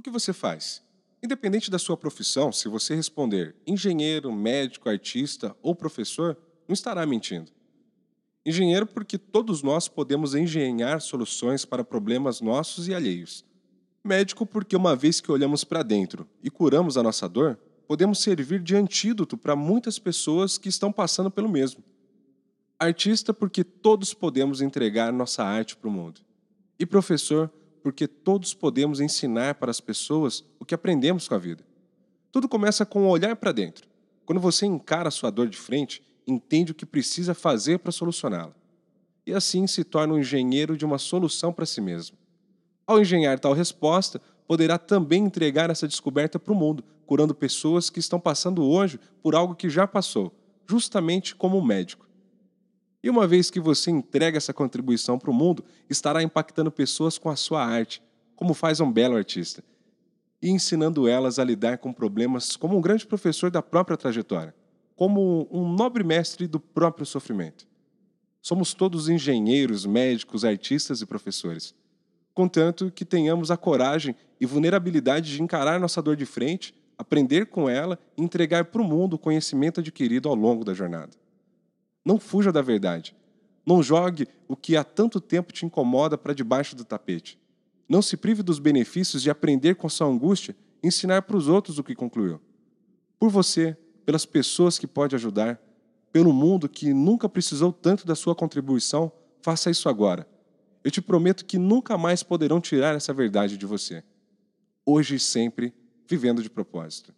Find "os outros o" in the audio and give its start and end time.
91.36-91.84